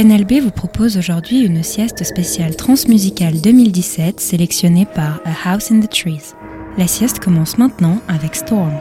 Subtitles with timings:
[0.00, 5.80] Canal B vous propose aujourd'hui une sieste spéciale transmusicale 2017 sélectionnée par A House in
[5.80, 6.32] the Trees.
[6.78, 8.72] La sieste commence maintenant avec Storm.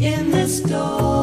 [0.00, 1.17] in the store.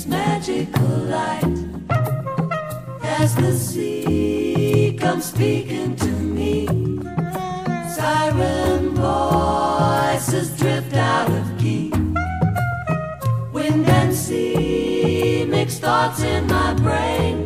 [0.00, 1.58] its magical light
[3.02, 6.66] as the sea comes speaking to me.
[7.94, 11.92] Siren voices drift out of key.
[13.52, 17.39] Wind and sea mix thoughts in my brain.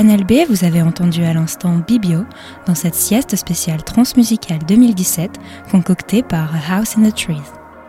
[0.00, 2.24] Canal vous avez entendu à l'instant Bibio
[2.64, 5.32] dans cette sieste spéciale transmusicale 2017
[5.70, 7.42] concoctée par A House in the Trees.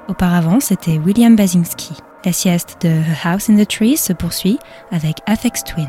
[0.10, 1.94] Auparavant, c'était William Basinski.
[2.26, 4.60] La sieste de A House in the Trees se poursuit
[4.92, 5.88] avec Afex Twin.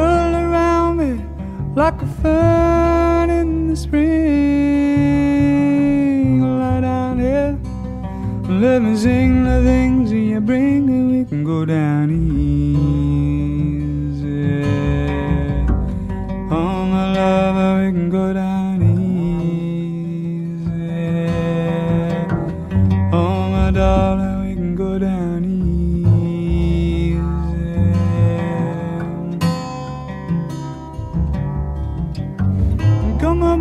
[0.00, 1.12] whirl around me
[1.74, 4.08] like a fern in the spring.
[6.60, 7.58] Lie down here,
[8.62, 12.99] let me sing the things that you bring, and we can go down east.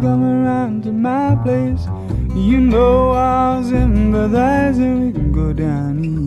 [0.01, 1.87] Come around to my place.
[2.35, 6.19] You know I'll sympathize and we can go down easy.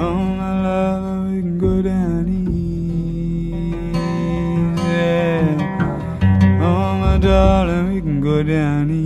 [0.00, 2.66] Oh, my love, we can go down easy.
[6.60, 9.05] Oh, my darling, we can go down easy.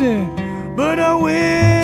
[0.00, 1.79] Fancy, but I will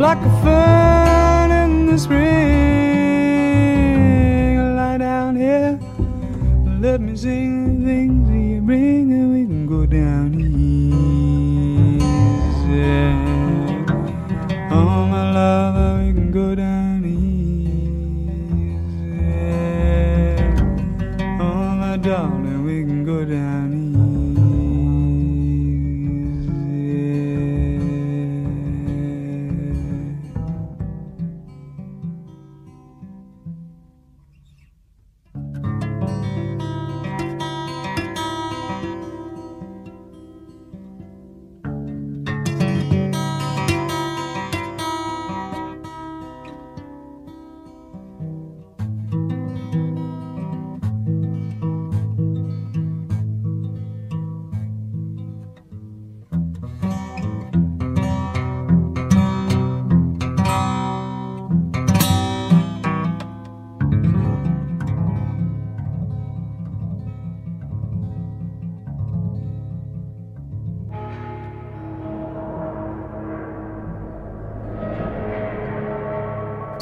[0.00, 2.24] like a fern in the spring.
[4.74, 5.78] Lie down here,
[6.80, 11.20] let me sing the things that you bring, and we can go down easy.
[14.72, 15.89] Oh, my love,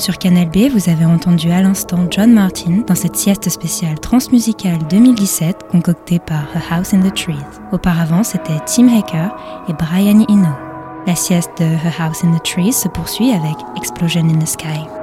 [0.09, 4.79] Sur Canal B, vous avez entendu à l'instant John Martin dans cette sieste spéciale transmusicale
[4.89, 7.35] 2017 concoctée par A House in the Trees.
[7.73, 9.37] Auparavant, c'était Tim Hacker
[9.69, 10.49] et Brian Eno.
[11.07, 14.98] La sieste de A House in the Trees se poursuit avec Explosion in the Sky.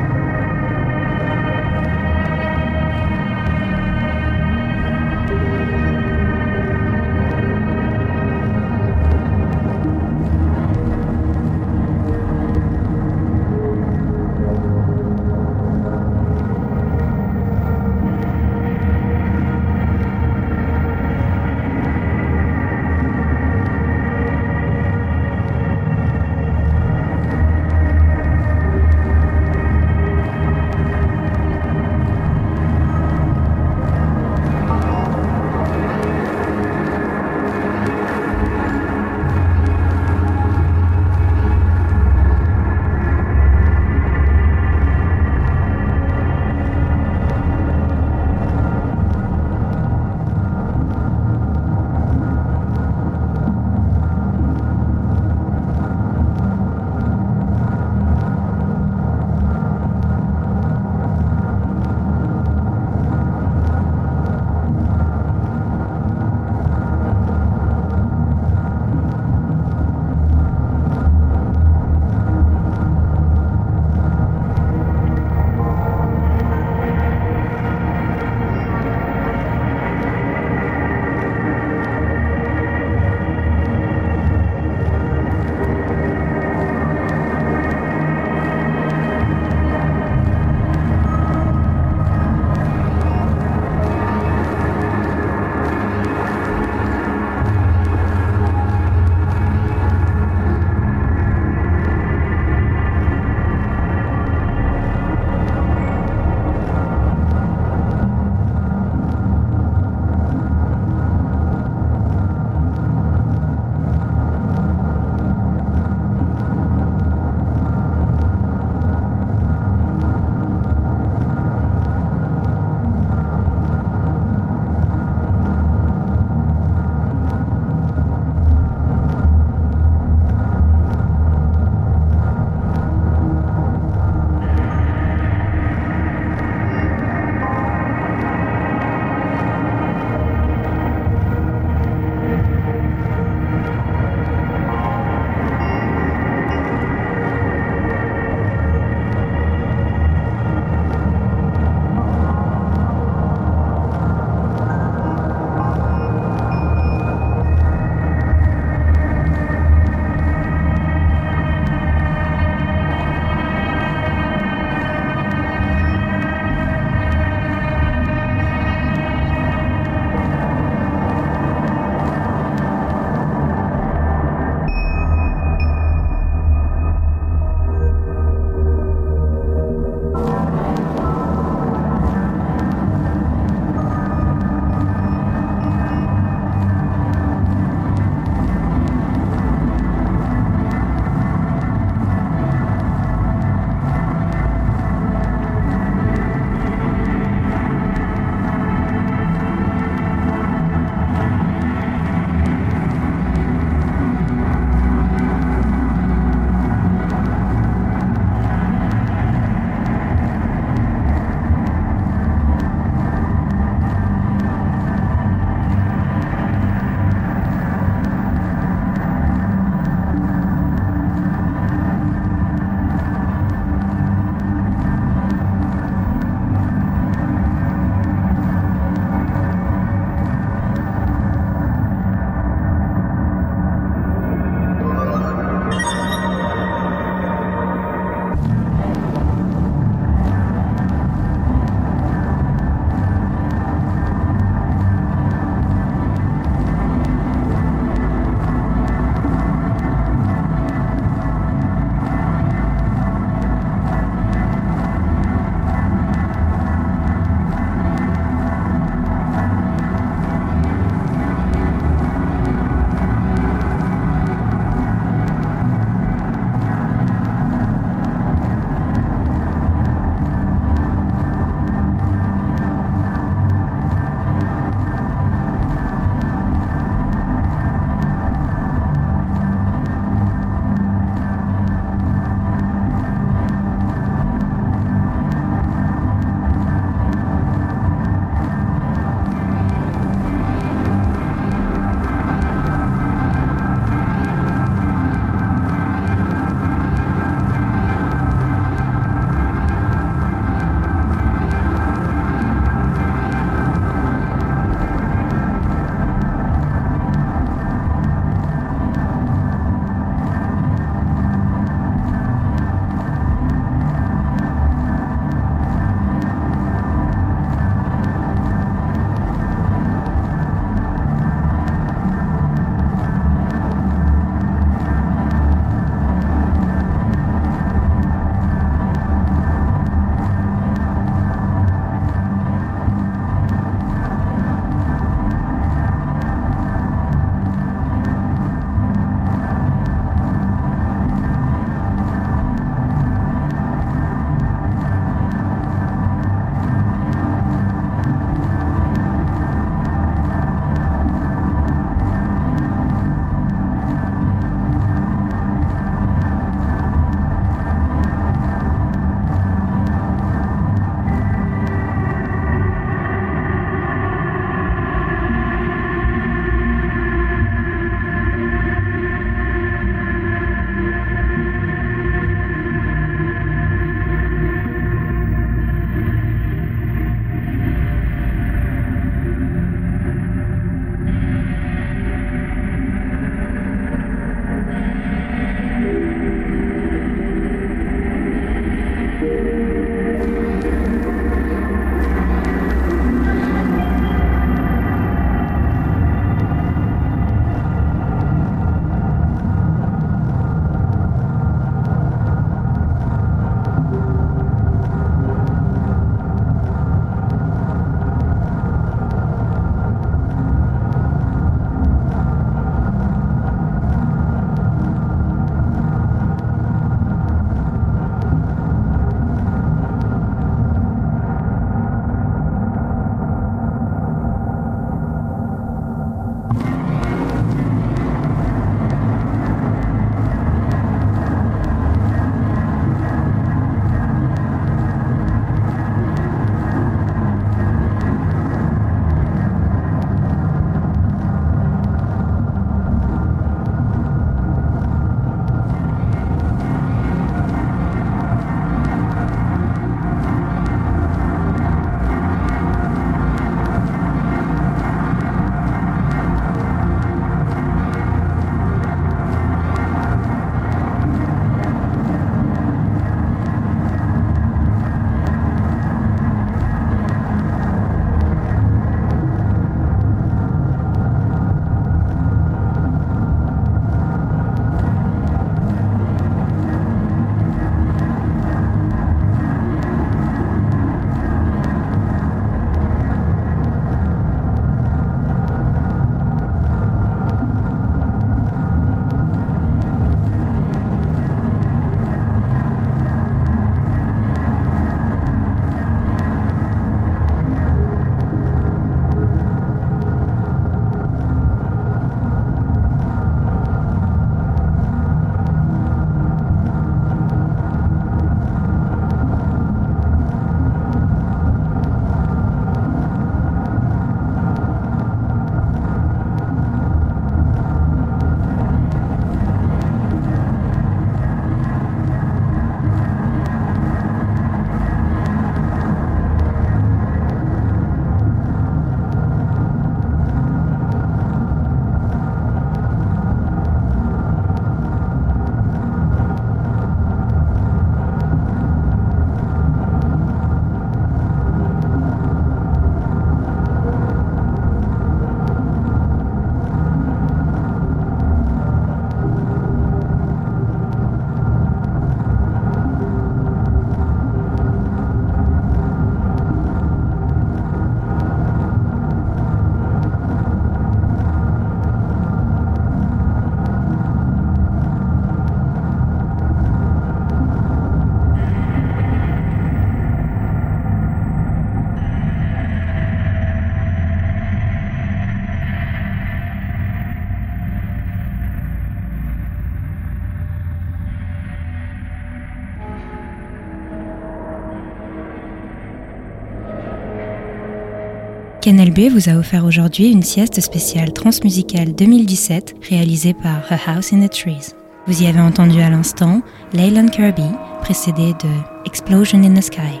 [588.64, 594.14] Canal B vous a offert aujourd'hui une sieste spéciale transmusicale 2017 réalisée par A House
[594.14, 594.72] in the Trees.
[595.06, 596.40] Vous y avez entendu à l'instant
[596.72, 597.44] Leyland Kirby,
[597.82, 598.48] précédé de
[598.86, 600.00] Explosion in the Sky.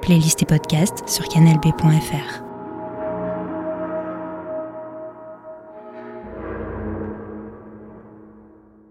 [0.00, 2.41] Playlist et podcast sur canalb.fr.